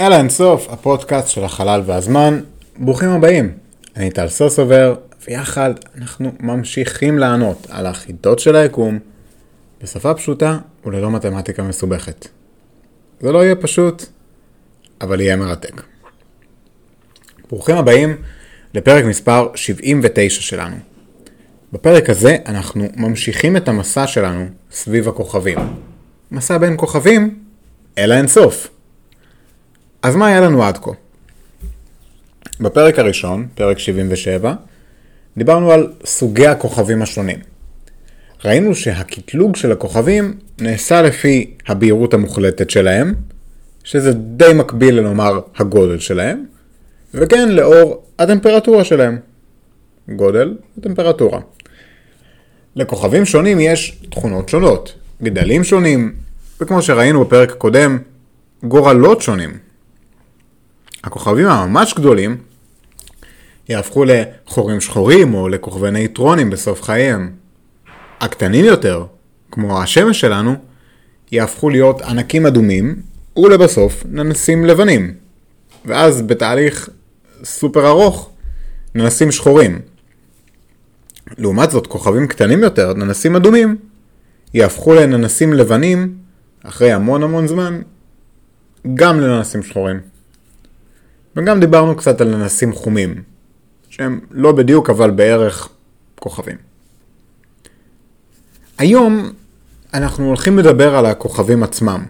אל 0.00 0.12
האינסוף, 0.12 0.68
הפודקאסט 0.70 1.28
של 1.28 1.44
החלל 1.44 1.82
והזמן. 1.86 2.40
ברוכים 2.78 3.08
הבאים. 3.08 3.52
אני 3.96 4.10
טל 4.10 4.28
סוסובר, 4.28 4.94
ויחד 5.28 5.70
אנחנו 5.98 6.32
ממשיכים 6.40 7.18
לענות 7.18 7.66
על 7.70 7.86
החידות 7.86 8.38
של 8.38 8.56
היקום 8.56 8.98
בשפה 9.82 10.14
פשוטה 10.14 10.58
וללא 10.84 11.10
מתמטיקה 11.10 11.62
מסובכת. 11.62 12.28
זה 13.20 13.32
לא 13.32 13.44
יהיה 13.44 13.56
פשוט, 13.56 14.04
אבל 15.00 15.20
יהיה 15.20 15.36
מרתק. 15.36 15.82
ברוכים 17.50 17.76
הבאים 17.76 18.16
לפרק 18.74 19.04
מספר 19.04 19.48
79 19.54 20.40
שלנו. 20.40 20.76
בפרק 21.72 22.10
הזה 22.10 22.36
אנחנו 22.46 22.84
ממשיכים 22.96 23.56
את 23.56 23.68
המסע 23.68 24.06
שלנו 24.06 24.46
סביב 24.70 25.08
הכוכבים. 25.08 25.58
מסע 26.30 26.58
בין 26.58 26.74
כוכבים 26.76 27.38
אל 27.98 28.12
האינסוף. 28.12 28.79
אז 30.02 30.16
מה 30.16 30.26
היה 30.26 30.40
לנו 30.40 30.64
עד 30.64 30.78
כה? 30.78 30.90
בפרק 32.60 32.98
הראשון, 32.98 33.46
פרק 33.54 33.78
77, 33.78 34.54
דיברנו 35.36 35.72
על 35.72 35.92
סוגי 36.04 36.46
הכוכבים 36.46 37.02
השונים. 37.02 37.38
ראינו 38.44 38.74
שהקטלוג 38.74 39.56
של 39.56 39.72
הכוכבים 39.72 40.38
נעשה 40.60 41.02
לפי 41.02 41.54
הבהירות 41.68 42.14
המוחלטת 42.14 42.70
שלהם, 42.70 43.14
שזה 43.84 44.12
די 44.12 44.52
מקביל 44.54 44.94
לנאמר 44.94 45.40
הגודל 45.56 45.98
שלהם, 45.98 46.44
וכן 47.14 47.48
לאור 47.48 48.02
הטמפרטורה 48.18 48.84
שלהם. 48.84 49.18
גודל 50.08 50.54
וטמפרטורה. 50.78 51.40
לכוכבים 52.76 53.24
שונים 53.24 53.60
יש 53.60 53.98
תכונות 54.10 54.48
שונות, 54.48 54.94
גדלים 55.22 55.64
שונים, 55.64 56.14
וכמו 56.60 56.82
שראינו 56.82 57.24
בפרק 57.24 57.50
הקודם, 57.50 57.98
גורלות 58.62 59.22
שונים. 59.22 59.69
הכוכבים 61.04 61.46
הממש 61.46 61.94
גדולים 61.94 62.36
יהפכו 63.68 64.04
לחורים 64.04 64.80
שחורים 64.80 65.34
או 65.34 65.48
לכוכבי 65.48 65.90
נייטרונים 65.90 66.50
בסוף 66.50 66.82
חייהם. 66.82 67.32
הקטנים 68.20 68.64
יותר, 68.64 69.04
כמו 69.50 69.82
השמש 69.82 70.20
שלנו, 70.20 70.54
יהפכו 71.32 71.70
להיות 71.70 72.02
ענקים 72.02 72.46
אדומים 72.46 73.02
ולבסוף 73.36 74.04
ננסים 74.08 74.64
לבנים. 74.64 75.14
ואז 75.84 76.22
בתהליך 76.22 76.88
סופר 77.44 77.88
ארוך 77.88 78.30
ננסים 78.94 79.32
שחורים. 79.32 79.80
לעומת 81.38 81.70
זאת, 81.70 81.86
כוכבים 81.86 82.26
קטנים 82.26 82.62
יותר, 82.62 82.94
ננסים 82.94 83.36
אדומים, 83.36 83.76
יהפכו 84.54 84.94
לננסים 84.94 85.52
לבנים 85.52 86.14
אחרי 86.64 86.92
המון 86.92 87.22
המון 87.22 87.46
זמן, 87.46 87.80
גם 88.94 89.20
לננסים 89.20 89.62
שחורים. 89.62 90.00
וגם 91.36 91.60
דיברנו 91.60 91.96
קצת 91.96 92.20
על 92.20 92.36
ננסים 92.36 92.72
חומים, 92.72 93.22
שהם 93.88 94.20
לא 94.30 94.52
בדיוק 94.52 94.90
אבל 94.90 95.10
בערך 95.10 95.68
כוכבים. 96.18 96.56
היום 98.78 99.30
אנחנו 99.94 100.26
הולכים 100.26 100.58
לדבר 100.58 100.96
על 100.96 101.06
הכוכבים 101.06 101.62
עצמם. 101.62 102.04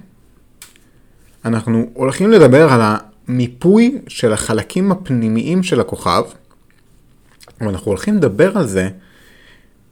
אנחנו 1.44 1.90
הולכים 1.94 2.30
לדבר 2.30 2.72
על 2.72 2.80
המיפוי 3.28 3.98
של 4.08 4.32
החלקים 4.32 4.92
הפנימיים 4.92 5.62
של 5.62 5.80
הכוכב, 5.80 6.22
ואנחנו 7.60 7.90
הולכים 7.90 8.16
לדבר 8.16 8.58
על 8.58 8.66
זה 8.66 8.88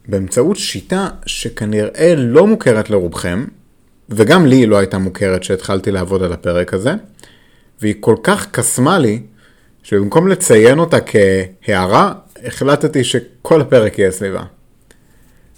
באמצעות 0.08 0.56
שיטה 0.56 1.08
שכנראה 1.26 2.14
לא 2.16 2.46
מוכרת 2.46 2.90
לרובכם, 2.90 3.44
וגם 4.08 4.46
לי 4.46 4.66
לא 4.66 4.76
הייתה 4.76 4.98
מוכרת 4.98 5.40
כשהתחלתי 5.40 5.90
לעבוד 5.90 6.22
על 6.22 6.32
הפרק 6.32 6.74
הזה, 6.74 6.94
והיא 7.82 7.94
כל 8.00 8.16
כך 8.22 8.50
קסמה 8.50 8.98
לי, 8.98 9.22
שבמקום 9.82 10.28
לציין 10.28 10.78
אותה 10.78 10.98
כהערה, 11.00 12.12
החלטתי 12.44 13.04
שכל 13.04 13.60
הפרק 13.60 13.98
יהיה 13.98 14.10
סביבה. 14.10 14.42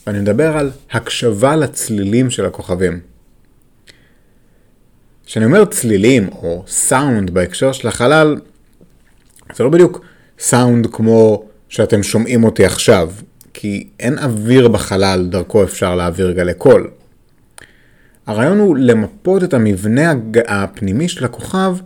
ואני 0.07 0.19
מדבר 0.19 0.57
על 0.57 0.71
הקשבה 0.91 1.57
לצלילים 1.57 2.31
של 2.31 2.47
הכוכבים. 2.47 3.01
כשאני 5.27 5.45
אומר 5.45 5.65
צלילים 5.65 6.29
או 6.29 6.65
סאונד 6.67 7.31
בהקשר 7.31 7.73
של 7.73 7.89
החלל, 7.89 8.37
זה 9.55 9.65
לא 9.65 9.71
בדיוק 9.71 10.05
סאונד 10.39 10.87
כמו 10.93 11.45
שאתם 11.69 12.03
שומעים 12.03 12.45
אותי 12.45 12.65
עכשיו, 12.65 13.11
כי 13.55 13.89
אין 14.01 14.19
אוויר 14.19 14.69
בחלל 14.69 15.29
דרכו 15.31 15.65
אפשר 15.65 15.95
להעביר 15.95 16.31
גלי 16.31 16.55
קול. 16.55 16.91
הרעיון 18.27 18.59
הוא 18.59 18.77
למפות 18.77 19.45
את 19.45 19.55
המבנה 19.55 20.13
הפנימי 20.49 21.09
של 21.09 21.25
הכוכב 21.25 21.77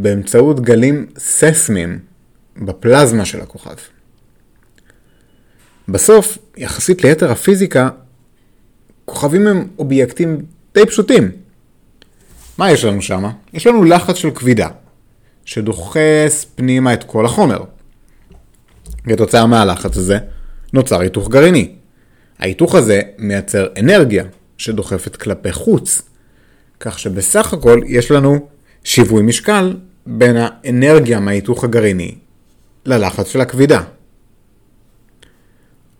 באמצעות 0.00 0.60
גלים 0.60 1.06
ססמיים 1.18 1.98
בפלזמה 2.56 3.24
של 3.24 3.40
הכוכב. 3.40 3.74
בסוף, 5.88 6.38
יחסית 6.56 7.04
ליתר 7.04 7.32
הפיזיקה, 7.32 7.88
כוכבים 9.04 9.46
הם 9.46 9.68
אובייקטים 9.78 10.42
די 10.74 10.86
פשוטים. 10.86 11.30
מה 12.58 12.70
יש 12.70 12.84
לנו 12.84 13.02
שם? 13.02 13.24
יש 13.52 13.66
לנו 13.66 13.84
לחץ 13.84 14.16
של 14.16 14.30
כבידה, 14.30 14.68
שדוחס 15.44 16.46
פנימה 16.54 16.94
את 16.94 17.04
כל 17.04 17.26
החומר. 17.26 17.64
כתוצאה 19.04 19.46
מהלחץ 19.46 19.96
הזה, 19.96 20.18
נוצר 20.72 21.00
היתוך 21.00 21.28
גרעיני. 21.28 21.74
ההיתוך 22.38 22.74
הזה 22.74 23.00
מייצר 23.18 23.66
אנרגיה 23.78 24.24
שדוחפת 24.58 25.16
כלפי 25.16 25.52
חוץ, 25.52 26.02
כך 26.80 26.98
שבסך 26.98 27.52
הכל 27.52 27.80
יש 27.86 28.10
לנו 28.10 28.48
שיווי 28.84 29.22
משקל 29.22 29.76
בין 30.10 30.36
האנרגיה 30.36 31.20
מההיתוך 31.20 31.64
הגרעיני 31.64 32.14
ללחץ 32.86 33.28
של 33.28 33.40
הכבידה. 33.40 33.82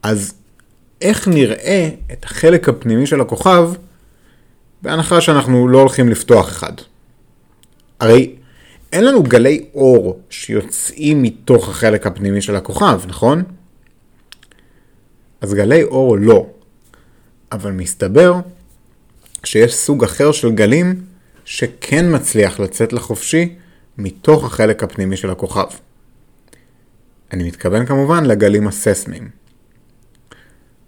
אז 0.02 0.34
איך 1.02 1.28
נראה 1.28 1.88
את 2.12 2.24
החלק 2.24 2.68
הפנימי 2.68 3.06
של 3.06 3.20
הכוכב 3.20 3.70
בהנחה 4.82 5.20
שאנחנו 5.20 5.68
לא 5.68 5.80
הולכים 5.80 6.08
לפתוח 6.08 6.48
אחד? 6.48 6.72
הרי 8.00 8.34
אין 8.92 9.04
לנו 9.04 9.22
גלי 9.22 9.66
אור 9.74 10.20
שיוצאים 10.30 11.22
מתוך 11.22 11.68
החלק 11.68 12.06
הפנימי 12.06 12.42
של 12.42 12.56
הכוכב, 12.56 13.00
נכון? 13.06 13.42
אז 15.40 15.54
גלי 15.54 15.82
אור 15.82 16.16
לא. 16.18 16.46
אבל 17.52 17.72
מסתבר 17.72 18.34
שיש 19.44 19.74
סוג 19.74 20.04
אחר 20.04 20.32
של 20.32 20.50
גלים 20.50 21.02
שכן 21.44 22.14
מצליח 22.14 22.60
לצאת 22.60 22.92
לחופשי 22.92 23.54
מתוך 23.98 24.44
החלק 24.44 24.82
הפנימי 24.82 25.16
של 25.16 25.30
הכוכב. 25.30 25.66
אני 27.32 27.44
מתכוון 27.44 27.86
כמובן 27.86 28.24
לגלים 28.24 28.68
הססמיים. 28.68 29.28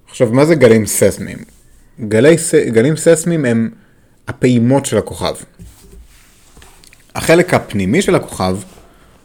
עכשיו, 0.09 0.33
מה 0.33 0.47
זה 0.47 0.55
גלים 0.55 0.87
ססמיים? 0.87 1.39
גלי, 2.01 2.37
גלים 2.69 2.97
ססמיים 2.97 3.45
הם 3.45 3.71
הפעימות 4.29 4.87
של 4.87 4.99
הכוכב. 4.99 5.35
החלק 7.15 7.55
הפנימי 7.55 8.03
של 8.03 8.15
הכוכב 8.15 8.57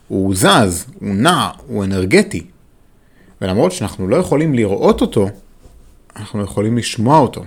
הוא 0.08 0.36
זז, 0.36 0.86
הוא 1.00 1.16
נע, 1.16 1.50
הוא 1.68 1.84
אנרגטי. 1.84 2.48
ולמרות 3.42 3.72
שאנחנו 3.72 4.08
לא 4.08 4.16
יכולים 4.16 4.54
לראות 4.54 5.02
אותו, 5.02 5.30
אנחנו 6.16 6.44
יכולים 6.44 6.78
לשמוע 6.78 7.20
אותו. 7.20 7.44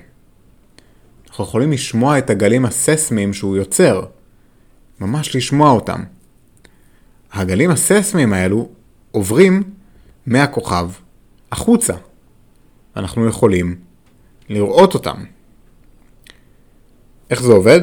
אנחנו 1.31 1.45
יכולים 1.45 1.73
לשמוע 1.73 2.19
את 2.19 2.31
הגלים 2.31 2.65
הססמיים 2.65 3.33
שהוא 3.35 3.57
יוצר. 3.57 4.05
ממש 5.01 5.37
לשמוע 5.37 5.71
אותם. 5.71 6.03
הגלים 7.33 7.71
הססמיים 7.71 8.33
האלו 8.33 8.69
עוברים 9.11 9.63
מהכוכב 10.27 10.91
החוצה. 11.53 11.95
אנחנו 12.97 13.29
יכולים 13.29 13.77
לראות 14.49 14.95
אותם. 14.95 15.25
איך 17.31 17.43
זה 17.43 17.53
עובד? 17.53 17.81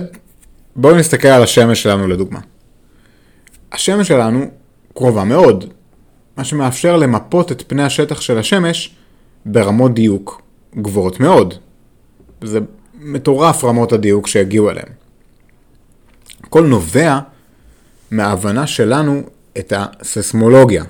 בואו 0.75 0.95
נסתכל 0.95 1.27
על 1.27 1.43
השמש 1.43 1.83
שלנו 1.83 2.07
לדוגמה. 2.07 2.39
השמש 3.71 4.07
שלנו 4.07 4.45
קרובה 4.93 5.23
מאוד, 5.23 5.73
מה 6.37 6.43
שמאפשר 6.43 6.97
למפות 6.97 7.51
את 7.51 7.63
פני 7.67 7.83
השטח 7.83 8.21
של 8.21 8.37
השמש 8.37 8.95
ברמות 9.45 9.93
דיוק 9.93 10.41
גבוהות 10.75 11.19
מאוד. 11.19 11.53
זה 12.41 12.59
מטורף 12.99 13.63
רמות 13.63 13.93
הדיוק 13.93 14.27
שהגיעו 14.27 14.69
אליהם. 14.69 14.87
הכל 16.43 16.65
נובע 16.65 17.19
מההבנה 18.11 18.67
שלנו 18.67 19.23
את 19.57 19.73
הססמולוגיה. 19.75 20.83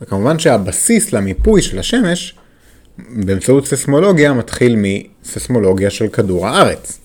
וכמובן 0.00 0.38
שהבסיס 0.38 1.12
למיפוי 1.12 1.62
של 1.62 1.78
השמש 1.78 2.34
באמצעות 2.98 3.66
ססמולוגיה 3.66 4.32
מתחיל 4.32 4.76
מססמולוגיה 4.76 5.90
של 5.90 6.08
כדור 6.08 6.46
הארץ. 6.46 6.98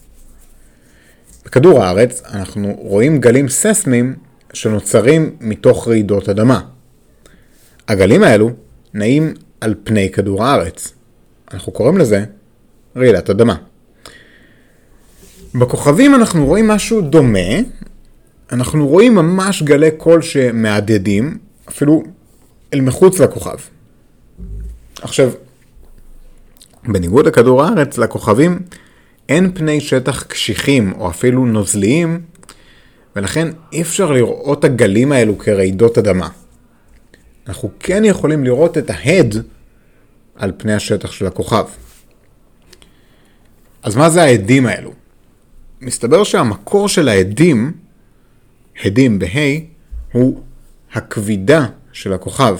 בכדור 1.45 1.83
הארץ 1.83 2.21
אנחנו 2.33 2.75
רואים 2.77 3.19
גלים 3.19 3.49
ססמיים 3.49 4.15
שנוצרים 4.53 5.35
מתוך 5.41 5.87
רעידות 5.87 6.29
אדמה. 6.29 6.61
הגלים 7.87 8.23
האלו 8.23 8.51
נעים 8.93 9.33
על 9.61 9.75
פני 9.83 10.11
כדור 10.11 10.43
הארץ. 10.43 10.93
אנחנו 11.53 11.71
קוראים 11.71 11.97
לזה 11.97 12.25
רעידת 12.95 13.29
אדמה. 13.29 13.55
בכוכבים 15.55 16.15
אנחנו 16.15 16.45
רואים 16.45 16.67
משהו 16.67 17.01
דומה, 17.01 17.49
אנחנו 18.51 18.87
רואים 18.87 19.15
ממש 19.15 19.63
גלי 19.63 19.91
קול 19.91 20.21
שמהדהדים, 20.21 21.37
אפילו 21.69 22.03
אל 22.73 22.81
מחוץ 22.81 23.19
לכוכב. 23.19 23.57
עכשיו, 25.01 25.31
בניגוד 26.83 27.27
לכדור 27.27 27.63
הארץ, 27.63 27.97
לכוכבים 27.97 28.59
אין 29.29 29.51
פני 29.53 29.81
שטח 29.81 30.23
קשיחים 30.23 30.93
או 30.99 31.09
אפילו 31.09 31.45
נוזליים, 31.45 32.21
ולכן 33.15 33.47
אי 33.73 33.81
אפשר 33.81 34.11
לראות 34.11 34.59
את 34.59 34.63
הגלים 34.63 35.11
האלו 35.11 35.37
כרעידות 35.37 35.97
אדמה. 35.97 36.29
אנחנו 37.47 37.69
כן 37.79 38.05
יכולים 38.05 38.43
לראות 38.43 38.77
את 38.77 38.89
ההד 38.89 39.35
על 40.35 40.51
פני 40.57 40.73
השטח 40.73 41.11
של 41.11 41.27
הכוכב. 41.27 41.65
אז 43.83 43.95
מה 43.95 44.09
זה 44.09 44.23
העדים 44.23 44.65
האלו? 44.65 44.91
מסתבר 45.81 46.23
שהמקור 46.23 46.89
של 46.89 47.07
העדים, 47.07 47.71
הדים 48.83 49.19
בה', 49.19 49.57
הוא 50.11 50.41
הכבידה 50.93 51.65
של 51.93 52.13
הכוכב. 52.13 52.57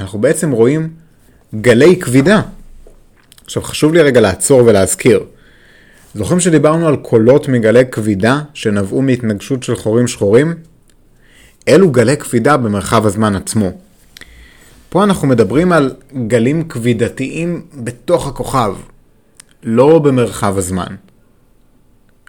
אנחנו 0.00 0.18
בעצם 0.18 0.50
רואים 0.50 0.88
גלי 1.60 1.96
כבידה. 2.00 2.42
עכשיו 3.44 3.62
חשוב 3.62 3.94
לי 3.94 4.02
רגע 4.02 4.20
לעצור 4.20 4.64
ולהזכיר. 4.64 5.24
זוכרים 6.14 6.40
שדיברנו 6.40 6.88
על 6.88 6.96
קולות 6.96 7.48
מגלי 7.48 7.84
כבידה 7.90 8.42
שנבעו 8.54 9.02
מהתנגשות 9.02 9.62
של 9.62 9.76
חורים 9.76 10.08
שחורים? 10.08 10.54
אלו 11.68 11.90
גלי 11.90 12.16
כבידה 12.16 12.56
במרחב 12.56 13.06
הזמן 13.06 13.36
עצמו. 13.36 13.70
פה 14.88 15.04
אנחנו 15.04 15.28
מדברים 15.28 15.72
על 15.72 15.94
גלים 16.26 16.68
כבידתיים 16.68 17.66
בתוך 17.74 18.26
הכוכב, 18.26 18.74
לא 19.62 19.98
במרחב 19.98 20.58
הזמן. 20.58 20.94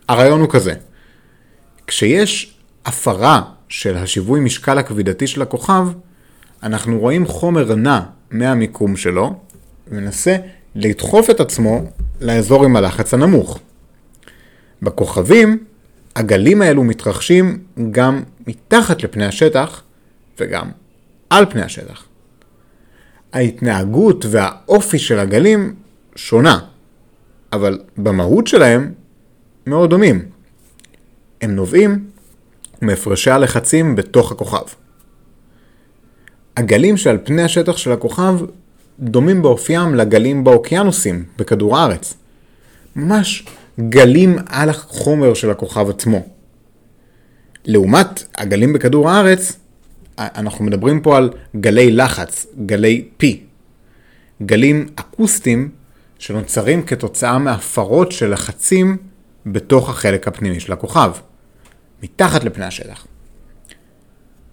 הרעיון 0.07 0.41
הוא 0.41 0.49
כזה, 0.49 0.73
כשיש 1.87 2.56
הפרה 2.88 3.42
של 3.69 3.98
השיווי 3.98 4.39
משקל 4.39 4.78
הכבידתי 4.78 5.28
של 5.28 5.42
הכוכב, 5.42 5.88
אנחנו 6.63 7.00
רואים 7.00 7.28
חומר 7.28 7.75
נע 7.75 8.00
מהמיקום 8.31 8.95
שלו, 8.95 9.39
ומנסה 9.88 10.38
לדחוף 10.75 11.30
את 11.30 11.39
עצמו 11.39 11.81
לאזור 12.22 12.66
עם 12.66 12.75
הלחץ 12.75 13.13
הנמוך. 13.13 13.60
בכוכבים, 14.81 15.63
הגלים 16.16 16.62
האלו 16.62 16.84
מתרחשים 16.84 17.60
גם 17.92 18.24
מתחת 18.48 19.04
לפני 19.04 19.25
השטח 19.25 19.84
וגם 20.39 20.69
על 21.30 21.45
פני 21.45 21.62
השטח. 21.62 22.04
ההתנהגות 23.34 24.25
והאופי 24.30 25.00
של 25.00 25.19
הגלים 25.19 25.75
שונה, 26.16 26.60
אבל 27.54 27.80
במהות 27.98 28.48
שלהם 28.48 28.94
מאוד 29.68 29.89
דומים. 29.89 30.25
הם 31.42 31.56
נובעים 31.56 32.07
מהפרשי 32.81 33.31
הלחצים 33.31 33.95
בתוך 33.95 34.31
הכוכב. 34.31 34.65
הגלים 36.57 36.97
שעל 36.97 37.18
פני 37.24 37.44
השטח 37.44 37.77
של 37.77 37.91
הכוכב 37.91 38.39
דומים 39.00 39.41
באופיים 39.41 39.95
לגלים 39.95 40.44
באוקיינוסים 40.44 41.25
בכדור 41.38 41.77
הארץ. 41.77 42.13
ממש 42.95 43.45
גלים 43.79 44.38
על 44.45 44.69
החומר 44.69 45.33
של 45.33 45.51
הכוכב 45.51 45.89
עצמו. 45.89 46.25
לעומת 47.65 48.24
הגלים 48.38 48.74
בכדור 48.74 49.09
הארץ, 49.09 49.53
אנחנו 50.18 50.65
מדברים 50.65 51.01
פה 51.01 51.18
על 51.18 51.29
גלי 51.59 51.91
לחץ, 51.91 52.45
גלי 52.65 53.06
P. 53.24 53.25
גלים 54.41 54.88
אקוסטיים 54.95 55.69
שנוצרים 56.19 56.83
כתוצאה 56.83 57.38
מהפרות 57.38 58.12
של 58.12 58.33
לחצים 58.33 58.97
בתוך 59.45 59.89
החלק 59.89 60.27
הפנימי 60.27 60.59
של 60.59 60.74
הכוכב, 60.74 61.12
מתחת 62.03 62.44
לפני 62.44 62.65
השטח. 62.65 63.07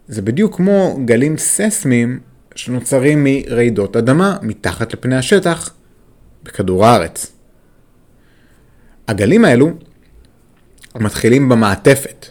זה 0.08 0.22
בדיוק 0.22 0.56
כמו 0.56 0.98
גלים 1.04 1.38
ססמיים 1.38 2.20
שנוצרים 2.54 3.24
מרעידות 3.24 3.96
אדמה 3.96 4.36
מתחת 4.42 4.92
לפני 4.92 5.16
השטח 5.16 5.74
בכדור 6.42 6.86
הארץ. 6.86 7.32
הגלים 9.08 9.44
האלו 9.44 9.70
מתחילים 10.94 11.48
במעטפת. 11.48 12.26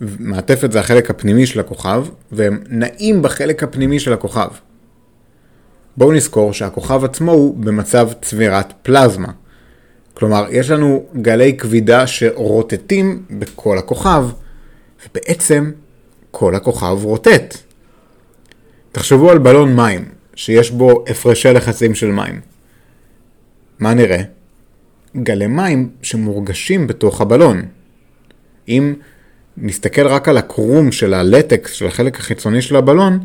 מעטפת 0.00 0.72
זה 0.72 0.80
החלק 0.80 1.10
הפנימי 1.10 1.46
של 1.46 1.60
הכוכב, 1.60 2.06
והם 2.32 2.62
נעים 2.68 3.22
בחלק 3.22 3.62
הפנימי 3.62 4.00
של 4.00 4.12
הכוכב. 4.12 4.48
בואו 5.96 6.12
נזכור 6.12 6.52
שהכוכב 6.52 7.04
עצמו 7.04 7.32
הוא 7.32 7.56
במצב 7.56 8.08
צבירת 8.22 8.72
פלזמה. 8.82 9.28
כלומר, 10.14 10.46
יש 10.50 10.70
לנו 10.70 11.04
גלי 11.22 11.56
כבידה 11.56 12.06
שרוטטים 12.06 13.22
בכל 13.30 13.78
הכוכב, 13.78 14.24
ובעצם 15.10 15.70
כל 16.30 16.54
הכוכב 16.54 16.98
רוטט. 17.02 17.56
תחשבו 18.92 19.30
על 19.30 19.38
בלון 19.38 19.76
מים, 19.76 20.08
שיש 20.34 20.70
בו 20.70 21.04
הפרשי 21.08 21.52
לחצים 21.52 21.94
של 21.94 22.10
מים. 22.10 22.40
מה 23.78 23.94
נראה? 23.94 24.22
גלי 25.16 25.46
מים 25.46 25.90
שמורגשים 26.02 26.86
בתוך 26.86 27.20
הבלון. 27.20 27.62
אם 28.68 28.94
נסתכל 29.56 30.06
רק 30.06 30.28
על 30.28 30.36
הקרום 30.36 30.92
של 30.92 31.14
הלטקס 31.14 31.72
של 31.72 31.86
החלק 31.86 32.18
החיצוני 32.18 32.62
של 32.62 32.76
הבלון, 32.76 33.18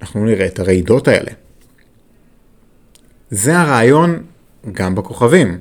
אנחנו 0.00 0.24
נראה 0.24 0.46
את 0.46 0.58
הרעידות 0.58 1.08
האלה. 1.08 1.30
זה 3.30 3.58
הרעיון 3.58 4.22
גם 4.72 4.94
בכוכבים. 4.94 5.58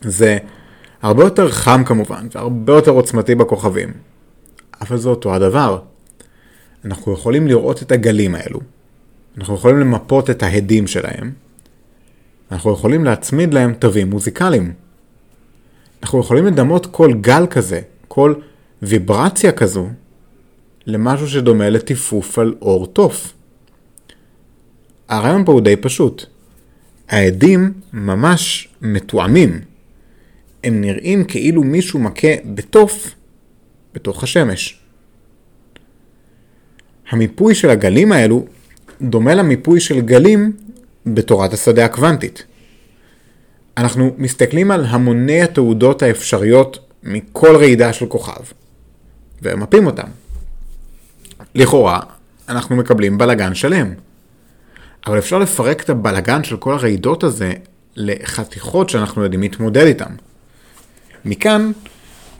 זה 0.00 0.38
הרבה 1.04 1.24
יותר 1.24 1.50
חם 1.50 1.82
כמובן, 1.86 2.26
והרבה 2.34 2.72
יותר 2.72 2.90
עוצמתי 2.90 3.34
בכוכבים, 3.34 3.92
אבל 4.80 4.96
זה 4.96 5.08
אותו 5.08 5.34
הדבר. 5.34 5.78
אנחנו 6.84 7.12
יכולים 7.12 7.46
לראות 7.46 7.82
את 7.82 7.92
הגלים 7.92 8.34
האלו, 8.34 8.60
אנחנו 9.38 9.54
יכולים 9.54 9.80
למפות 9.80 10.30
את 10.30 10.42
ההדים 10.42 10.86
שלהם, 10.86 11.32
אנחנו 12.52 12.72
יכולים 12.72 13.04
להצמיד 13.04 13.54
להם 13.54 13.74
תווים 13.74 14.10
מוזיקליים. 14.10 14.72
אנחנו 16.02 16.20
יכולים 16.20 16.46
לדמות 16.46 16.86
כל 16.86 17.12
גל 17.20 17.46
כזה, 17.46 17.80
כל 18.08 18.34
ויברציה 18.82 19.52
כזו, 19.52 19.88
למשהו 20.86 21.28
שדומה 21.28 21.70
לטיפוף 21.70 22.38
על 22.38 22.54
אור 22.62 22.86
תוף. 22.86 23.32
הרעיון 25.08 25.44
פה 25.44 25.52
הוא 25.52 25.60
די 25.60 25.76
פשוט. 25.76 26.26
העדים 27.08 27.72
ממש 27.92 28.68
מתואמים. 28.82 29.73
הם 30.64 30.80
נראים 30.80 31.24
כאילו 31.24 31.62
מישהו 31.62 31.98
מכה 31.98 32.28
בתוף 32.54 33.14
בתוך 33.94 34.22
השמש. 34.22 34.78
המיפוי 37.10 37.54
של 37.54 37.70
הגלים 37.70 38.12
האלו 38.12 38.46
דומה 39.02 39.34
למיפוי 39.34 39.80
של 39.80 40.00
גלים 40.00 40.52
בתורת 41.06 41.52
השדה 41.52 41.84
הקוונטית. 41.84 42.44
אנחנו 43.76 44.14
מסתכלים 44.18 44.70
על 44.70 44.84
המוני 44.84 45.42
התעודות 45.42 46.02
האפשריות 46.02 46.78
מכל 47.02 47.56
רעידה 47.56 47.92
של 47.92 48.06
כוכב, 48.06 48.42
ומפים 49.42 49.86
אותם. 49.86 50.08
לכאורה, 51.54 52.00
אנחנו 52.48 52.76
מקבלים 52.76 53.18
בלגן 53.18 53.54
שלם. 53.54 53.94
אבל 55.06 55.18
אפשר 55.18 55.38
לפרק 55.38 55.82
את 55.82 55.90
הבלגן 55.90 56.44
של 56.44 56.56
כל 56.56 56.72
הרעידות 56.72 57.24
הזה 57.24 57.52
לחתיכות 57.96 58.90
שאנחנו 58.90 59.22
יודעים 59.22 59.42
להתמודד 59.42 59.86
איתן. 59.86 60.14
מכאן, 61.24 61.72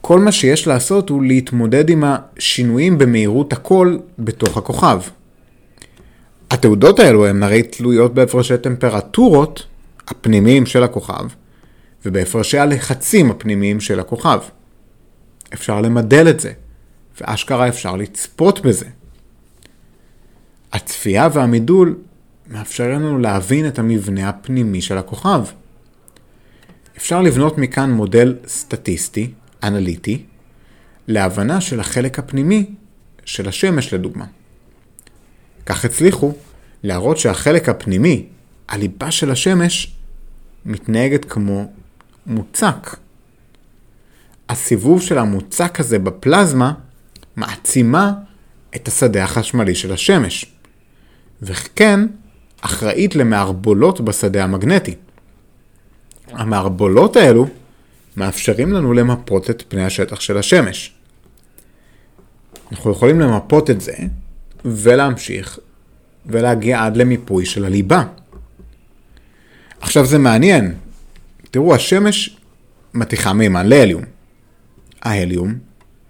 כל 0.00 0.21
מה 0.21 0.33
שיש 0.33 0.67
לעשות 0.67 1.09
הוא 1.09 1.23
להתמודד 1.23 1.91
עם 1.91 2.05
השינויים 2.07 2.99
במהירות 2.99 3.53
הקול 3.53 4.00
בתוך 4.19 4.57
הכוכב. 4.57 5.00
התעודות 6.50 6.99
האלו 6.99 7.26
הן 7.26 7.43
הרי 7.43 7.62
תלויות 7.62 8.14
בהפרשי 8.14 8.59
טמפרטורות 8.59 9.67
הפנימיים 10.09 10.67
של 10.67 10.83
הכוכב, 10.83 11.25
ובהפרשי 12.07 12.59
הלחצים 12.59 13.31
הפנימיים 13.31 13.81
של 13.81 14.00
הכוכב. 14.00 14.38
אפשר 15.55 15.81
למדל 15.81 16.29
את 16.31 16.41
זה, 16.41 16.53
ואשכרה 17.21 17.69
אפשר 17.69 17.97
לצפות 17.97 18.61
בזה. 18.61 18.87
הצפייה 20.73 21.29
והמידול 21.33 21.97
מאפשר 22.50 22.88
לנו 22.88 23.19
להבין 23.19 23.67
את 23.67 23.79
המבנה 23.79 24.29
הפנימי 24.29 24.83
של 24.83 24.99
הכוכב. 24.99 25.45
אפשר 26.96 27.22
לבנות 27.22 27.58
מכאן 27.58 27.90
מודל 27.90 28.36
סטטיסטי, 28.46 29.30
אנליטי, 29.62 30.22
להבנה 31.08 31.60
של 31.60 31.80
החלק 31.80 32.18
הפנימי 32.18 32.66
של 33.24 33.48
השמש 33.48 33.94
לדוגמה. 33.94 34.24
כך 35.66 35.84
הצליחו 35.84 36.32
להראות 36.82 37.18
שהחלק 37.18 37.68
הפנימי, 37.68 38.26
הליבה 38.68 39.10
של 39.10 39.30
השמש, 39.30 39.92
מתנהגת 40.64 41.24
כמו 41.24 41.72
מוצק. 42.26 42.96
הסיבוב 44.48 45.02
של 45.02 45.18
המוצק 45.18 45.80
הזה 45.80 45.98
בפלזמה 45.98 46.72
מעצימה 47.36 48.12
את 48.76 48.88
השדה 48.88 49.24
החשמלי 49.24 49.74
של 49.74 49.92
השמש, 49.92 50.46
וכן 51.42 52.00
אחראית 52.60 53.16
למערבולות 53.16 54.00
בשדה 54.00 54.44
המגנטי. 54.44 54.94
המערבולות 56.33 57.16
האלו 57.16 57.47
מאפשרים 58.16 58.73
לנו 58.73 58.93
למפות 58.93 59.50
את 59.50 59.62
פני 59.69 59.85
השטח 59.85 60.21
של 60.21 60.38
השמש. 60.38 60.93
אנחנו 62.73 62.90
יכולים 62.93 63.21
למפות 63.21 63.71
את 63.71 63.81
זה 63.81 63.93
ולהמשיך 64.64 65.59
ולהגיע 66.26 66.85
עד 66.85 66.97
למיפוי 66.97 67.47
של 67.47 67.64
הליבה. 67.64 68.04
עכשיו 69.81 70.07
זה 70.07 70.19
מעניין, 70.19 70.75
תראו, 71.50 71.75
השמש 71.75 72.37
מתיחה 72.95 73.33
מימן 73.33 73.66
להליום. 73.66 74.02
ההליום 75.02 75.54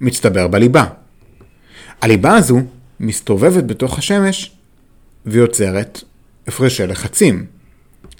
מצטבר 0.01 0.49
בליבה. 0.49 0.85
הליבה 2.03 2.37
הזו 2.37 2.61
מסתובבת 3.01 3.65
בתוך 3.65 3.99
השמש 3.99 4.53
ויוצרת 5.27 6.03
הפרשי 6.47 6.87
לחצים. 6.87 7.47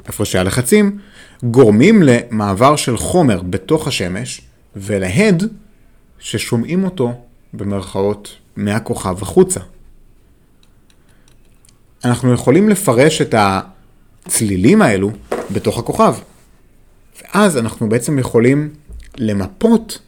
הפרשי 0.07 0.39
הלחצים 0.39 0.99
גורמים 1.43 2.03
למעבר 2.03 2.77
של 2.77 2.97
חומר 2.97 3.43
בתוך 3.43 3.89
השמש 3.89 4.41
ולהד 4.77 5.43
ששומעים 6.19 6.85
אותו 6.85 7.13
במרכאות 7.55 8.37
מהכוכב 8.57 9.23
החוצה. 9.23 9.61
אנחנו 12.05 12.33
יכולים 12.33 12.69
לפרש 12.69 13.23
את 13.23 13.35
הצלילים 13.39 14.83
האלו 14.83 15.11
בתוך 15.53 15.79
הכוכב. 15.79 16.15
ואז 17.23 17.59
אנחנו 17.59 17.89
בעצם 17.89 18.19
יכולים 18.19 18.71
למפות 19.19 19.99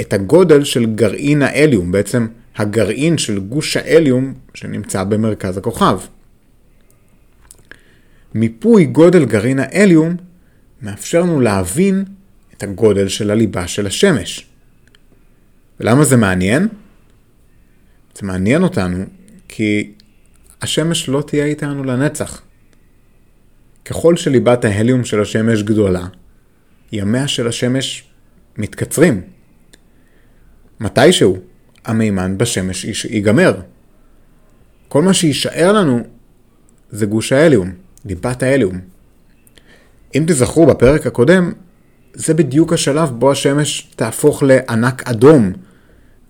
את 0.00 0.12
הגודל 0.12 0.64
של 0.64 0.86
גרעין 0.94 1.42
ההליום, 1.42 1.92
בעצם 1.92 2.26
הגרעין 2.56 3.18
של 3.18 3.38
גוש 3.38 3.76
ההליום 3.76 4.34
שנמצא 4.54 5.04
במרכז 5.04 5.56
הכוכב. 5.56 5.98
מיפוי 8.34 8.84
גודל 8.84 9.24
גרעין 9.24 9.58
ההליום 9.58 10.16
מאפשר 10.82 11.20
לנו 11.20 11.40
להבין 11.40 12.04
את 12.56 12.62
הגודל 12.62 13.08
של 13.08 13.30
הליבה 13.30 13.68
של 13.68 13.86
השמש. 13.86 14.46
ולמה 15.80 16.04
זה 16.04 16.16
מעניין? 16.16 16.68
זה 18.14 18.26
מעניין 18.26 18.62
אותנו 18.62 19.04
כי 19.48 19.92
השמש 20.62 21.08
לא 21.08 21.22
תהיה 21.26 21.44
איתנו 21.44 21.84
לנצח. 21.84 22.42
ככל 23.84 24.16
שליבת 24.16 24.64
ההליום 24.64 25.04
של 25.04 25.20
השמש 25.20 25.62
גדולה, 25.62 26.06
ימיה 26.92 27.28
של 27.28 27.48
השמש 27.48 28.04
מתקצרים. 28.58 29.22
מתישהו 30.80 31.38
המימן 31.84 32.38
בשמש 32.38 33.04
ייגמר. 33.04 33.60
כל 34.88 35.02
מה 35.02 35.14
שיישאר 35.14 35.72
לנו 35.72 36.00
זה 36.90 37.06
גוש 37.06 37.32
ההליום, 37.32 37.72
ליבת 38.04 38.42
ההליום. 38.42 38.80
אם 40.14 40.24
תזכרו 40.26 40.66
בפרק 40.66 41.06
הקודם, 41.06 41.52
זה 42.14 42.34
בדיוק 42.34 42.72
השלב 42.72 43.10
בו 43.10 43.30
השמש 43.30 43.92
תהפוך 43.96 44.42
לענק 44.42 45.08
אדום, 45.08 45.52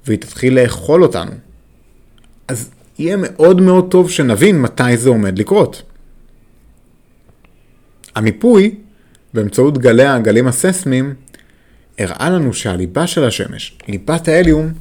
והיא 0.07 0.19
תתחיל 0.19 0.61
לאכול 0.61 1.03
אותנו. 1.03 1.33
אז 2.49 2.71
יהיה 2.99 3.17
מאוד 3.19 3.61
מאוד 3.61 3.91
טוב 3.91 4.11
שנבין 4.11 4.63
מתי 4.63 4.97
זה 4.97 5.09
עומד 5.09 5.39
לקרות. 5.39 5.83
המיפוי, 8.15 8.75
באמצעות 9.35 9.79
גלי 9.79 10.05
הגלים 10.05 10.47
הססמיים, 10.47 11.15
הראה 11.99 12.31
לנו 12.31 12.53
שהליבה 12.53 13.07
של 13.07 13.25
השמש, 13.25 13.79
ליבת 13.89 14.29
ההליום, 14.29 14.73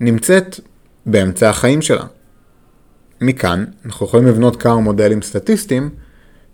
נמצאת 0.00 0.60
באמצע 1.06 1.50
החיים 1.50 1.82
שלה. 1.82 2.04
מכאן 3.20 3.64
אנחנו 3.84 4.06
יכולים 4.06 4.26
לבנות 4.26 4.62
כמה 4.62 4.80
מודלים 4.80 5.22
סטטיסטיים 5.22 5.90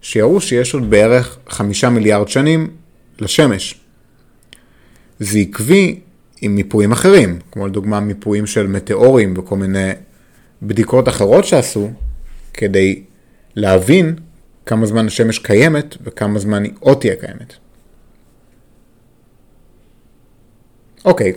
שיראו 0.05 0.41
שיש 0.41 0.75
עוד 0.75 0.91
בערך 0.91 1.39
חמישה 1.49 1.91
מיליארד 1.91 2.29
שנים 2.29 2.71
לשמש. 3.21 3.81
זה 5.19 5.39
עקבי 5.39 6.01
עם 6.41 6.55
מיפויים 6.55 6.93
אחרים, 6.93 7.39
כמו 7.53 7.67
לדוגמה 7.67 8.01
מיפויים 8.01 8.47
של 8.47 8.67
מטאורים 8.67 9.35
וכל 9.37 9.57
מיני 9.57 9.91
בדיקות 10.63 11.09
אחרות 11.09 11.45
שעשו, 11.45 11.91
כדי 12.55 13.03
להבין 13.57 14.15
כמה 14.67 14.87
זמן 14.87 15.07
השמש 15.07 15.39
קיימת 15.39 15.97
וכמה 16.05 16.39
זמן 16.39 16.65
היא 16.65 16.73
עוד 16.81 16.99
תהיה 17.01 17.17
קיימת. 17.17 17.55
אוקיי, 21.05 21.33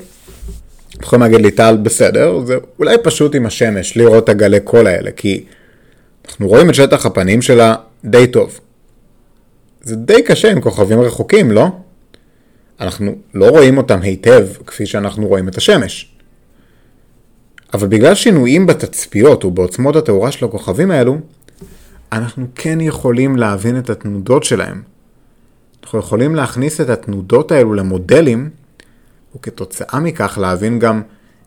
יכולים 1.01 1.21
להגיד 1.21 1.41
לי 1.41 1.51
טל 1.51 1.77
בסדר, 1.83 2.45
זה 2.45 2.55
אולי 2.79 2.95
פשוט 3.03 3.35
עם 3.35 3.45
השמש 3.45 3.97
לראות 3.97 4.23
את 4.23 4.29
הגלי 4.29 4.59
קול 4.59 4.87
האלה, 4.87 5.11
כי 5.11 5.45
אנחנו 6.25 6.47
רואים 6.47 6.69
את 6.69 6.75
שטח 6.75 7.05
הפנים 7.05 7.41
שלה 7.41 7.75
די 8.05 8.27
טוב. 8.27 8.59
זה 9.81 9.95
די 9.95 10.23
קשה 10.23 10.51
עם 10.51 10.61
כוכבים 10.61 11.01
רחוקים, 11.01 11.51
לא? 11.51 11.67
אנחנו 12.79 13.15
לא 13.33 13.49
רואים 13.49 13.77
אותם 13.77 14.01
היטב 14.01 14.47
כפי 14.65 14.85
שאנחנו 14.85 15.27
רואים 15.27 15.47
את 15.47 15.57
השמש. 15.57 16.11
אבל 17.73 17.87
בגלל 17.87 18.15
שינויים 18.15 18.65
בתצפיות 18.65 19.45
ובעוצמות 19.45 19.95
התאורה 19.95 20.31
של 20.31 20.45
הכוכבים 20.45 20.91
האלו, 20.91 21.17
אנחנו 22.11 22.47
כן 22.55 22.81
יכולים 22.81 23.35
להבין 23.35 23.79
את 23.79 23.89
התנודות 23.89 24.43
שלהם. 24.43 24.81
אנחנו 25.83 25.99
יכולים 25.99 26.35
להכניס 26.35 26.81
את 26.81 26.89
התנודות 26.89 27.51
האלו 27.51 27.73
למודלים, 27.73 28.49
וכתוצאה 29.35 29.99
מכך 29.99 30.37
להבין 30.41 30.79
גם 30.79 31.01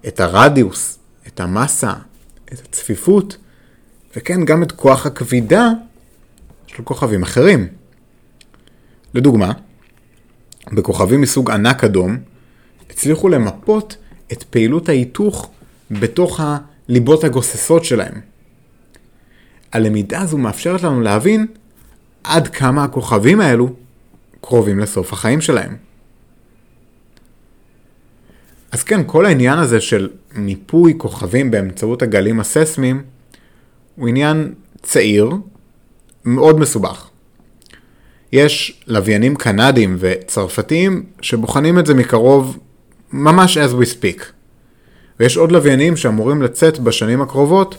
את 0.08 0.20
הרדיוס, 0.20 0.98
את 1.26 1.40
המסה, 1.40 1.92
את 2.52 2.60
הצפיפות, 2.68 3.36
וכן 4.16 4.44
גם 4.44 4.62
את 4.62 4.72
כוח 4.72 5.06
הכבידה 5.06 5.70
של 6.76 6.82
כוכבים 6.82 7.22
אחרים. 7.22 7.68
לדוגמה, 9.14 9.52
בכוכבים 10.72 11.20
מסוג 11.20 11.50
ענק 11.50 11.84
אדום, 11.84 12.18
הצליחו 12.90 13.28
למפות 13.28 13.96
את 14.32 14.42
פעילות 14.42 14.88
ההיתוך 14.88 15.50
בתוך 15.90 16.40
הליבות 16.40 17.24
הגוססות 17.24 17.84
שלהם. 17.84 18.20
הלמידה 19.72 20.20
הזו 20.20 20.38
מאפשרת 20.38 20.82
לנו 20.82 21.00
להבין 21.00 21.46
עד 22.24 22.48
כמה 22.48 22.84
הכוכבים 22.84 23.40
האלו 23.40 23.74
קרובים 24.40 24.78
לסוף 24.78 25.12
החיים 25.12 25.40
שלהם. 25.40 25.76
אז 28.72 28.82
כן, 28.82 29.00
כל 29.06 29.26
העניין 29.26 29.58
הזה 29.58 29.80
של 29.80 30.10
מיפוי 30.34 30.94
כוכבים 30.98 31.50
באמצעות 31.50 32.02
הגלים 32.02 32.40
הססמיים 32.40 33.02
הוא 33.96 34.08
עניין 34.08 34.54
צעיר, 34.82 35.30
מאוד 36.24 36.60
מסובך. 36.60 37.08
יש 38.32 38.82
לוויינים 38.86 39.36
קנדים 39.36 39.96
וצרפתיים 39.98 41.06
שבוחנים 41.20 41.78
את 41.78 41.86
זה 41.86 41.94
מקרוב 41.94 42.58
ממש 43.12 43.58
as 43.58 43.70
we 43.70 43.84
speak. 43.84 44.22
ויש 45.20 45.36
עוד 45.36 45.52
לוויינים 45.52 45.96
שאמורים 45.96 46.42
לצאת 46.42 46.78
בשנים 46.78 47.22
הקרובות 47.22 47.76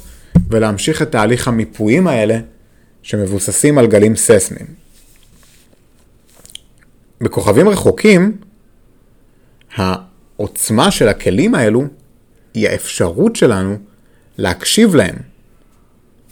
ולהמשיך 0.50 1.02
את 1.02 1.12
תהליך 1.12 1.48
המיפויים 1.48 2.08
האלה 2.08 2.40
שמבוססים 3.04 3.78
על 3.78 3.88
גלים 3.88 4.16
ססמיים. 4.16 4.68
בכוכבים 7.22 7.70
רחוקים, 7.70 8.38
העוצמה 9.76 10.92
של 10.92 11.08
הכלים 11.08 11.56
האלו 11.56 11.84
היא 12.54 12.70
האפשרות 12.70 13.36
שלנו 13.36 13.78
להקשיב 14.38 14.96
להם. 14.96 15.16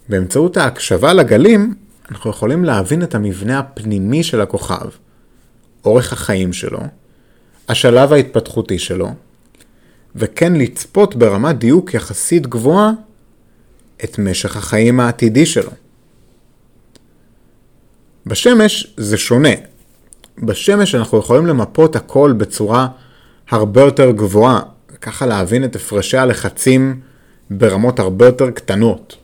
באמצעות 0.10 0.58
ההקשבה 0.58 1.14
לגלים, 1.14 1.74
אנחנו 2.12 2.30
יכולים 2.30 2.66
להבין 2.66 3.04
את 3.04 3.16
המבנה 3.16 3.60
הפנימי 3.60 4.24
של 4.24 4.42
הכוכב, 4.42 4.90
אורך 5.86 6.14
החיים 6.14 6.54
שלו, 6.54 6.80
השלב 7.70 8.14
ההתפתחותי 8.14 8.80
שלו, 8.80 9.10
וכן 10.16 10.54
לצפות 10.54 11.16
ברמת 11.16 11.58
דיוק 11.58 11.94
יחסית 11.94 12.48
גבוהה 12.48 12.92
את 14.04 14.20
משך 14.20 14.58
החיים 14.58 15.00
העתידי 15.00 15.46
שלו. 15.46 15.72
בשמש 18.26 18.94
זה 18.98 19.18
שונה. 19.18 19.50
בשמש 20.44 20.96
אנחנו 20.96 21.18
יכולים 21.18 21.46
למפות 21.46 21.96
הכל 21.96 22.34
בצורה 22.38 22.88
הרבה 23.50 23.82
יותר 23.82 24.12
גבוהה, 24.12 24.60
ככה 25.02 25.26
להבין 25.26 25.64
את 25.64 25.76
הפרשי 25.76 26.18
הלחצים 26.18 27.00
ברמות 27.50 28.00
הרבה 28.00 28.26
יותר 28.26 28.52
קטנות. 28.52 29.16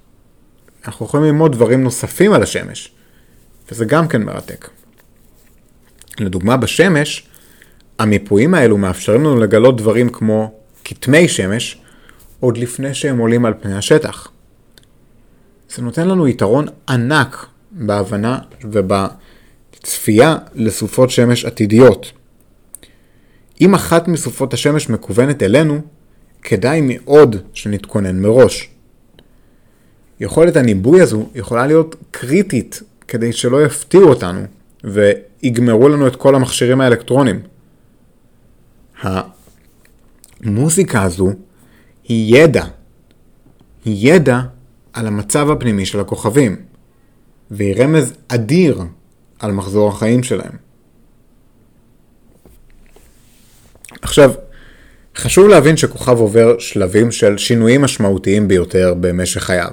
אנחנו 0.85 1.05
יכולים 1.05 1.25
ללמוד 1.25 1.51
דברים 1.51 1.83
נוספים 1.83 2.33
על 2.33 2.43
השמש, 2.43 2.91
וזה 3.71 3.85
גם 3.85 4.07
כן 4.07 4.23
מרתק. 4.23 4.69
לדוגמה, 6.19 6.57
בשמש, 6.57 7.27
המיפויים 7.99 8.53
האלו 8.53 8.77
מאפשרים 8.77 9.21
לנו 9.21 9.39
לגלות 9.39 9.77
דברים 9.77 10.09
כמו 10.09 10.59
כתמי 10.83 11.27
שמש, 11.27 11.81
עוד 12.39 12.57
לפני 12.57 12.93
שהם 12.93 13.17
עולים 13.17 13.45
על 13.45 13.53
פני 13.61 13.77
השטח. 13.77 14.31
זה 15.69 15.81
נותן 15.81 16.07
לנו 16.07 16.27
יתרון 16.27 16.65
ענק 16.89 17.45
בהבנה 17.71 18.39
ובצפייה 18.63 20.37
לסופות 20.55 21.09
שמש 21.09 21.45
עתידיות. 21.45 22.11
אם 23.61 23.73
אחת 23.75 24.07
מסופות 24.07 24.53
השמש 24.53 24.89
מכוונת 24.89 25.43
אלינו, 25.43 25.81
כדאי 26.41 26.81
מאוד 26.83 27.35
שנתכונן 27.53 28.19
מראש. 28.19 28.74
יכולת 30.19 30.55
הניבוי 30.55 31.01
הזו 31.01 31.29
יכולה 31.35 31.67
להיות 31.67 31.95
קריטית 32.11 32.81
כדי 33.07 33.33
שלא 33.33 33.65
יפתיעו 33.65 34.09
אותנו 34.09 34.41
ויגמרו 34.83 35.89
לנו 35.89 36.07
את 36.07 36.15
כל 36.15 36.35
המכשירים 36.35 36.81
האלקטרונים. 36.81 37.39
המוזיקה 40.43 41.03
הזו 41.03 41.33
היא 42.03 42.43
ידע 42.43 42.65
ידע 43.85 44.41
על 44.93 45.07
המצב 45.07 45.49
הפנימי 45.49 45.85
של 45.85 45.99
הכוכבים, 45.99 46.55
והיא 47.51 47.75
רמז 47.83 48.13
אדיר 48.27 48.81
על 49.39 49.51
מחזור 49.51 49.89
החיים 49.89 50.23
שלהם. 50.23 50.55
עכשיו, 54.01 54.31
חשוב 55.15 55.47
להבין 55.47 55.77
שכוכב 55.77 56.17
עובר 56.17 56.59
שלבים 56.59 57.11
של 57.11 57.37
שינויים 57.37 57.81
משמעותיים 57.81 58.47
ביותר 58.47 58.93
במשך 58.99 59.41
חייו. 59.43 59.71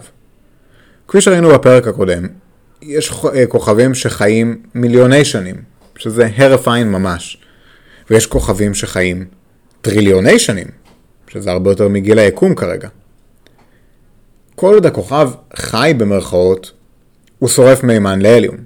כפי 1.13 1.21
שראינו 1.21 1.49
בפרק 1.49 1.87
הקודם, 1.87 2.27
יש 2.83 3.13
אה, 3.35 3.47
כוכבים 3.47 3.95
שחיים 3.95 4.63
מיליוני 4.75 5.25
שנים, 5.25 5.55
שזה 5.99 6.29
הרף 6.37 6.69
עין 6.69 6.93
ממש, 6.93 7.39
ויש 8.11 8.27
כוכבים 8.27 8.75
שחיים 8.75 9.25
טריליוני 9.81 10.39
שנים, 10.39 10.67
שזה 11.29 11.51
הרבה 11.51 11.71
יותר 11.71 11.89
מגיל 11.89 12.19
היקום 12.19 12.55
כרגע. 12.55 12.89
כל 14.55 14.75
עוד 14.75 14.87
הכוכב 14.87 15.31
חי 15.57 15.95
במרכאות, 15.97 16.73
הוא 17.39 17.49
שורף 17.49 17.83
מימן 17.83 18.23
להליום. 18.23 18.57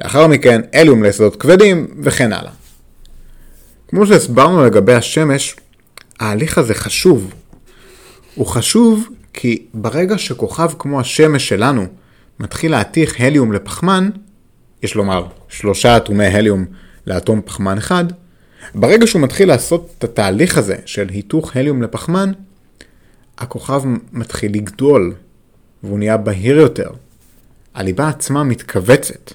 לאחר 0.00 0.26
מכן 0.26 0.60
הליום 0.72 1.02
ליסודות 1.02 1.36
כבדים 1.36 1.86
וכן 2.02 2.32
הלאה. 2.32 2.52
כמו 3.88 4.06
שהסברנו 4.06 4.64
לגבי 4.64 4.94
השמש, 4.94 5.56
ההליך 6.20 6.58
הזה 6.58 6.74
חשוב. 6.74 7.34
הוא 8.34 8.46
חשוב 8.46 9.08
כי 9.32 9.66
ברגע 9.74 10.18
שכוכב 10.18 10.70
כמו 10.78 11.00
השמש 11.00 11.48
שלנו 11.48 11.86
מתחיל 12.40 12.70
להתיך 12.70 13.20
הליום 13.20 13.52
לפחמן, 13.52 14.10
יש 14.82 14.94
לומר 14.94 15.26
שלושה 15.48 15.96
אטומי 15.96 16.26
הליום 16.26 16.64
לאטום 17.06 17.40
פחמן 17.44 17.78
אחד, 17.78 18.04
ברגע 18.74 19.06
שהוא 19.06 19.22
מתחיל 19.22 19.48
לעשות 19.48 19.94
את 19.98 20.04
התהליך 20.04 20.58
הזה 20.58 20.76
של 20.86 21.08
היתוך 21.08 21.56
הליום 21.56 21.82
לפחמן, 21.82 22.32
הכוכב 23.38 23.82
מתחיל 24.12 24.54
לגדול, 24.54 25.14
והוא 25.82 25.98
נהיה 25.98 26.16
בהיר 26.16 26.56
יותר. 26.56 26.90
הליבה 27.74 28.08
עצמה 28.08 28.44
מתכווצת. 28.44 29.32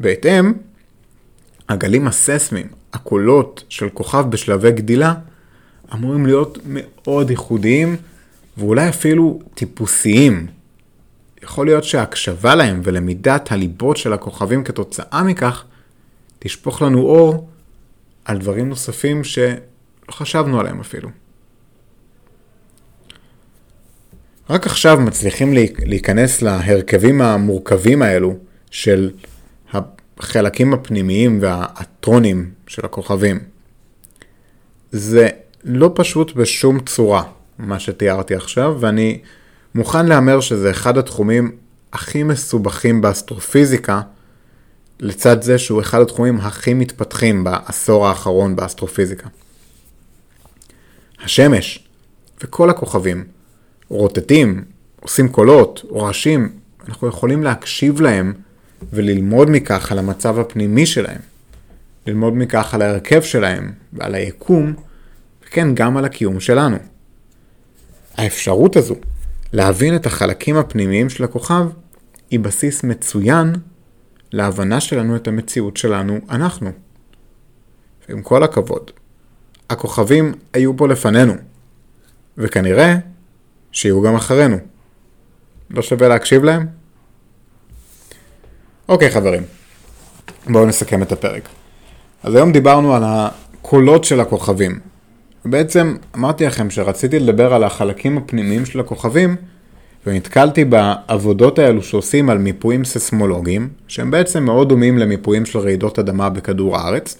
בהתאם, 0.00 0.52
הגלים 1.68 2.06
הססמיים, 2.06 2.66
הקולות 2.92 3.64
של 3.68 3.88
כוכב 3.88 4.24
בשלבי 4.30 4.72
גדילה, 4.72 5.14
אמורים 5.94 6.26
להיות 6.26 6.58
מאוד 6.66 7.30
ייחודיים 7.30 7.96
ואולי 8.58 8.88
אפילו 8.88 9.40
טיפוסיים. 9.54 10.46
יכול 11.42 11.66
להיות 11.66 11.84
שההקשבה 11.84 12.54
להם 12.54 12.80
ולמידת 12.84 13.52
הליבות 13.52 13.96
של 13.96 14.12
הכוכבים 14.12 14.64
כתוצאה 14.64 15.22
מכך 15.22 15.64
תשפוך 16.38 16.82
לנו 16.82 17.00
אור 17.00 17.48
על 18.24 18.38
דברים 18.38 18.68
נוספים 18.68 19.24
שלא 19.24 19.56
חשבנו 20.10 20.60
עליהם 20.60 20.80
אפילו. 20.80 21.08
רק 24.50 24.66
עכשיו 24.66 25.00
מצליחים 25.00 25.52
להיכנס 25.86 26.42
להרכבים 26.42 27.20
המורכבים 27.22 28.02
האלו 28.02 28.36
של 28.70 29.10
החלקים 29.72 30.74
הפנימיים 30.74 31.38
והאטרונים 31.42 32.50
של 32.66 32.84
הכוכבים. 32.84 33.40
זה 34.92 35.28
לא 35.64 35.90
פשוט 35.94 36.32
בשום 36.32 36.80
צורה, 36.80 37.22
מה 37.58 37.80
שתיארתי 37.80 38.34
עכשיו, 38.34 38.76
ואני 38.80 39.20
מוכן 39.74 40.06
להמר 40.06 40.40
שזה 40.40 40.70
אחד 40.70 40.98
התחומים 40.98 41.56
הכי 41.92 42.22
מסובכים 42.22 43.00
באסטרופיזיקה, 43.00 44.00
לצד 45.00 45.42
זה 45.42 45.58
שהוא 45.58 45.80
אחד 45.80 46.00
התחומים 46.00 46.40
הכי 46.40 46.74
מתפתחים 46.74 47.44
בעשור 47.44 48.08
האחרון 48.08 48.56
באסטרופיזיקה. 48.56 49.28
השמש 51.24 51.88
וכל 52.42 52.70
הכוכבים 52.70 53.24
רוטטים, 53.88 54.64
עושים 55.00 55.28
קולות, 55.28 55.82
רועשים, 55.88 56.52
אנחנו 56.88 57.08
יכולים 57.08 57.42
להקשיב 57.42 58.00
להם 58.00 58.32
וללמוד 58.92 59.50
מכך 59.50 59.92
על 59.92 59.98
המצב 59.98 60.38
הפנימי 60.38 60.86
שלהם. 60.86 61.20
ללמוד 62.06 62.32
מכך 62.36 62.74
על 62.74 62.82
ההרכב 62.82 63.22
שלהם 63.22 63.72
ועל 63.92 64.14
היקום, 64.14 64.74
וכן 65.46 65.74
גם 65.74 65.96
על 65.96 66.04
הקיום 66.04 66.40
שלנו. 66.40 66.76
האפשרות 68.18 68.76
הזו 68.76 68.94
להבין 69.52 69.96
את 69.96 70.06
החלקים 70.06 70.56
הפנימיים 70.56 71.10
של 71.10 71.24
הכוכב 71.24 71.66
היא 72.30 72.40
בסיס 72.40 72.84
מצוין 72.84 73.52
להבנה 74.32 74.80
שלנו 74.80 75.16
את 75.16 75.28
המציאות 75.28 75.76
שלנו 75.76 76.18
אנחנו. 76.30 76.70
ועם 78.08 78.22
כל 78.22 78.42
הכבוד, 78.42 78.90
הכוכבים 79.70 80.34
היו 80.52 80.76
פה 80.76 80.88
לפנינו, 80.88 81.34
וכנראה 82.38 82.96
שיהיו 83.72 84.02
גם 84.02 84.14
אחרינו. 84.14 84.56
לא 85.70 85.82
שווה 85.82 86.08
להקשיב 86.08 86.44
להם? 86.44 86.66
אוקיי 88.88 89.10
חברים, 89.10 89.42
בואו 90.46 90.66
נסכם 90.66 91.02
את 91.02 91.12
הפרק. 91.12 91.48
אז 92.22 92.34
היום 92.34 92.52
דיברנו 92.52 92.94
על 92.94 93.02
הקולות 93.06 94.04
של 94.04 94.20
הכוכבים. 94.20 94.80
בעצם 95.50 95.96
אמרתי 96.16 96.46
לכם 96.46 96.70
שרציתי 96.70 97.18
לדבר 97.18 97.54
על 97.54 97.64
החלקים 97.64 98.18
הפנימיים 98.18 98.66
של 98.66 98.80
הכוכבים, 98.80 99.36
ונתקלתי 100.06 100.64
בעבודות 100.64 101.58
האלו 101.58 101.82
שעושים 101.82 102.30
על 102.30 102.38
מיפויים 102.38 102.84
ססמולוגיים, 102.84 103.68
שהם 103.88 104.10
בעצם 104.10 104.44
מאוד 104.44 104.68
דומים 104.68 104.98
למיפויים 104.98 105.46
של 105.46 105.58
רעידות 105.58 105.98
אדמה 105.98 106.30
בכדור 106.30 106.76
הארץ, 106.76 107.18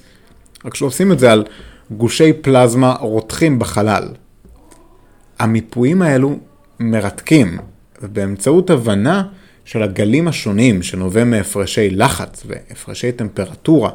רק 0.64 0.74
שעושים 0.74 1.12
את 1.12 1.18
זה 1.18 1.32
על 1.32 1.44
גושי 1.90 2.32
פלזמה 2.32 2.92
רותחים 3.00 3.58
בחלל. 3.58 4.08
המיפויים 5.38 6.02
האלו 6.02 6.38
מרתקים, 6.80 7.58
ובאמצעות 8.02 8.70
הבנה 8.70 9.22
של 9.64 9.82
הגלים 9.82 10.28
השונים 10.28 10.82
שנובע 10.82 11.24
מהפרשי 11.24 11.90
לחץ 11.90 12.42
והפרשי 12.46 13.12
טמפרטורה 13.12 13.90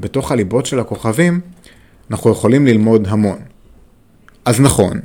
בתוך 0.00 0.32
הליבות 0.32 0.66
של 0.66 0.80
הכוכבים, 0.80 1.40
אנחנו 2.10 2.30
יכולים 2.30 2.66
ללמוד 2.66 3.08
המון. 3.10 3.51
אז 4.44 4.60
נכון, 4.60 5.00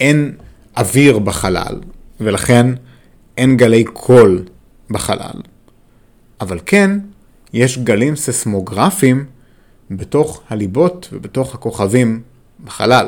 אין 0.00 0.36
אוויר 0.76 1.18
בחלל, 1.18 1.80
ולכן 2.20 2.66
אין 3.36 3.56
גלי 3.56 3.84
קול 3.84 4.44
בחלל. 4.90 5.40
אבל 6.40 6.58
כן, 6.66 6.98
יש 7.52 7.78
גלים 7.78 8.16
ססמוגרפיים 8.16 9.24
בתוך 9.90 10.42
הליבות 10.48 11.08
ובתוך 11.12 11.54
הכוכבים 11.54 12.22
בחלל. 12.64 13.06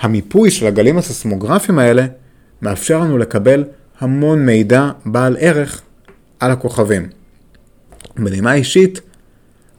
המיפוי 0.00 0.50
של 0.50 0.66
הגלים 0.66 0.98
הססמוגרפיים 0.98 1.78
האלה 1.78 2.06
מאפשר 2.62 2.98
לנו 3.00 3.18
לקבל 3.18 3.64
המון 4.00 4.46
מידע 4.46 4.90
בעל 5.04 5.36
ערך 5.40 5.82
על 6.40 6.50
הכוכבים. 6.50 7.08
בנימה 8.16 8.54
אישית, 8.54 9.00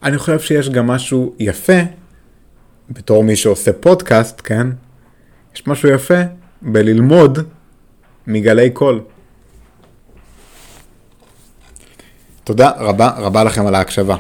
אני 0.03 0.17
חושב 0.17 0.39
שיש 0.39 0.69
גם 0.69 0.87
משהו 0.87 1.33
יפה, 1.39 1.81
בתור 2.93 3.23
מי 3.23 3.36
שעושה 3.36 3.73
פודקאסט, 3.73 4.41
כן? 4.43 4.67
יש 5.56 5.67
משהו 5.67 5.89
יפה 5.89 6.21
בללמוד 6.62 7.39
מגלי 8.27 8.69
קול. 8.69 9.01
תודה 12.43 12.71
רבה 12.77 13.10
רבה 13.17 13.43
לכם 13.43 13.67
על 13.67 13.75
ההקשבה. 13.75 14.15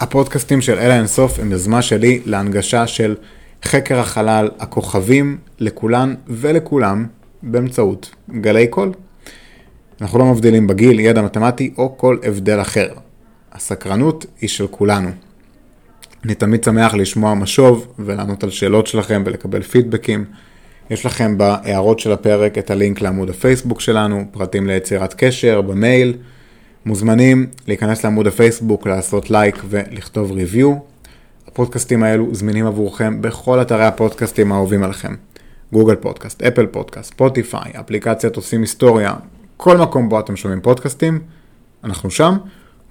הפודקאסטים 0.00 0.60
של 0.60 0.78
אלה 0.78 0.96
אינסוף 0.96 1.38
הם 1.38 1.52
יוזמה 1.52 1.82
שלי 1.82 2.22
להנגשה 2.24 2.86
של 2.86 3.16
חקר 3.64 3.98
החלל, 3.98 4.50
הכוכבים, 4.58 5.38
לכולן 5.58 6.14
ולכולם 6.26 7.06
באמצעות 7.42 8.10
גלי 8.40 8.68
קול. 8.68 8.92
אנחנו 10.00 10.18
לא 10.18 10.24
מבדילים 10.24 10.66
בגיל, 10.66 11.00
ידע 11.00 11.22
מתמטי 11.22 11.74
או 11.78 11.98
כל 11.98 12.18
הבדל 12.22 12.60
אחר. 12.60 12.88
הסקרנות 13.52 14.26
היא 14.40 14.48
של 14.48 14.66
כולנו. 14.66 15.10
אני 16.24 16.34
תמיד 16.34 16.64
שמח 16.64 16.94
לשמוע 16.94 17.34
משוב 17.34 17.86
ולענות 17.98 18.44
על 18.44 18.50
שאלות 18.50 18.86
שלכם 18.86 19.22
ולקבל 19.26 19.62
פידבקים. 19.62 20.24
יש 20.90 21.06
לכם 21.06 21.38
בהערות 21.38 22.00
של 22.00 22.12
הפרק 22.12 22.58
את 22.58 22.70
הלינק 22.70 23.00
לעמוד 23.00 23.30
הפייסבוק 23.30 23.80
שלנו, 23.80 24.24
פרטים 24.30 24.66
ליצירת 24.66 25.14
קשר, 25.14 25.60
במייל. 25.60 26.16
מוזמנים 26.86 27.46
להיכנס 27.66 28.04
לעמוד 28.04 28.26
הפייסבוק, 28.26 28.86
לעשות 28.86 29.30
לייק 29.30 29.62
ולכתוב 29.68 30.32
review. 30.32 30.74
הפודקאסטים 31.48 32.02
האלו 32.02 32.34
זמינים 32.34 32.66
עבורכם 32.66 33.22
בכל 33.22 33.62
אתרי 33.62 33.84
הפודקאסטים 33.84 34.52
האהובים 34.52 34.82
עליכם. 34.82 35.14
גוגל 35.72 35.94
פודקאסט, 35.94 36.42
אפל 36.42 36.66
פודקאסט, 36.66 37.12
ספוטיפיי, 37.12 37.72
אפליקציית 37.80 38.36
עושים 38.36 38.60
היסטוריה, 38.60 39.14
כל 39.56 39.76
מקום 39.76 40.08
בו 40.08 40.20
אתם 40.20 40.36
שומעים 40.36 40.60
פודקאסטים, 40.60 41.20
אנחנו 41.84 42.10
שם, 42.10 42.36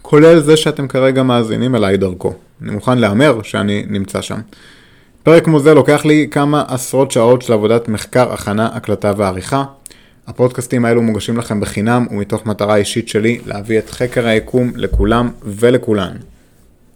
כולל 0.03 0.39
זה 0.39 0.57
שאתם 0.57 0.87
כרגע 0.87 1.23
מאזינים 1.23 1.75
אליי 1.75 1.97
דרכו. 1.97 2.33
אני 2.61 2.71
מוכן 2.71 2.97
להמר 2.97 3.41
שאני 3.43 3.85
נמצא 3.89 4.21
שם. 4.21 4.39
פרק 5.23 5.45
כמו 5.45 5.59
זה 5.59 5.73
לוקח 5.73 6.05
לי 6.05 6.27
כמה 6.31 6.63
עשרות 6.67 7.11
שעות 7.11 7.41
של 7.41 7.53
עבודת 7.53 7.87
מחקר, 7.87 8.33
הכנה, 8.33 8.69
הקלטה 8.73 9.13
ועריכה. 9.17 9.63
הפודקאסטים 10.27 10.85
האלו 10.85 11.01
מוגשים 11.01 11.37
לכם 11.37 11.59
בחינם 11.59 12.05
ומתוך 12.11 12.45
מטרה 12.45 12.75
אישית 12.75 13.07
שלי 13.07 13.39
להביא 13.45 13.79
את 13.79 13.89
חקר 13.89 14.27
היקום 14.27 14.71
לכולם 14.75 15.29
ולכולן. 15.43 16.17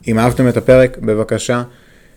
אם 0.07 0.19
אהבתם 0.19 0.47
את 0.47 0.57
הפרק, 0.57 0.97
בבקשה, 0.97 1.63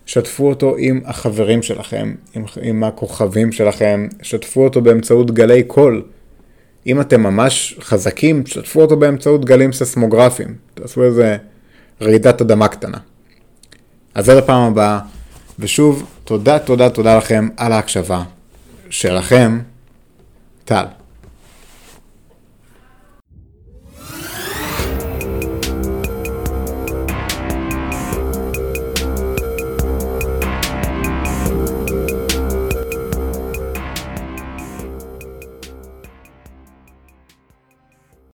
שתפו 0.07 0.49
אותו 0.49 0.75
עם 0.79 1.01
החברים 1.05 1.63
שלכם, 1.63 2.15
עם, 2.35 2.45
עם 2.63 2.85
הכוכבים 2.85 3.53
שלכם, 3.53 4.07
שתפו 4.23 4.65
אותו 4.65 4.81
באמצעות 4.81 5.31
גלי 5.31 5.63
קול. 5.63 6.03
אם 6.87 7.01
אתם 7.01 7.23
ממש 7.23 7.79
חזקים, 7.81 8.47
שתפו 8.47 8.81
אותו 8.83 8.97
באמצעות 8.97 9.45
גלים 9.45 9.73
ססמוגרפיים. 9.73 10.55
תעשו 10.75 11.03
איזה 11.05 11.37
רעידת 12.03 12.41
אדמה 12.41 12.69
קטנה. 12.69 12.99
אז 14.15 14.25
זה 14.25 14.35
לפעם 14.35 14.63
הבאה, 14.73 14.99
ושוב, 15.59 16.11
תודה, 16.25 16.59
תודה, 16.59 16.91
תודה 16.91 17.17
לכם 17.17 17.49
על 17.57 17.73
ההקשבה 17.73 18.23
שלכם, 18.91 19.61
טל. 20.65 20.85